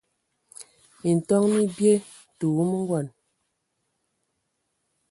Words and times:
Minton 1.01 1.43
mi 1.53 1.63
bie, 1.75 1.95
tə 2.37 2.45
wumu 2.55 2.77
ngɔn. 2.85 3.05